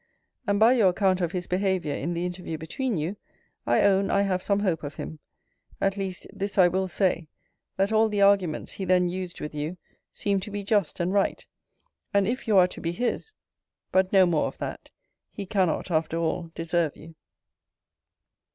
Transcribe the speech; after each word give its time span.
And, 0.47 0.59
by 0.59 0.73
your 0.73 0.89
account 0.89 1.21
of 1.21 1.31
his 1.31 1.45
behaviour 1.45 1.93
in 1.93 2.15
the 2.15 2.25
interview 2.25 2.57
between 2.57 2.97
you, 2.97 3.17
I 3.67 3.83
own 3.83 4.09
I 4.09 4.23
have 4.23 4.41
some 4.41 4.61
hope 4.61 4.81
of 4.81 4.95
him. 4.95 5.19
At 5.79 5.95
least, 5.95 6.25
this 6.33 6.57
I 6.57 6.67
will 6.69 6.87
say, 6.87 7.27
that 7.77 7.91
all 7.91 8.09
the 8.09 8.19
arguments 8.23 8.71
he 8.71 8.83
then 8.85 9.07
used 9.07 9.39
with 9.39 9.53
you, 9.53 9.77
seemed 10.11 10.41
to 10.41 10.49
be 10.49 10.63
just 10.63 10.99
and 10.99 11.13
right. 11.13 11.45
And 12.15 12.27
if 12.27 12.47
you 12.47 12.57
are 12.57 12.67
to 12.69 12.81
be 12.81 12.93
his 12.93 13.35
But 13.91 14.11
no 14.11 14.25
more 14.25 14.47
of 14.47 14.57
that: 14.57 14.89
he 15.29 15.45
cannot, 15.45 15.91
after 15.91 16.17
all, 16.17 16.49
deserve 16.55 16.97
you. 16.97 17.13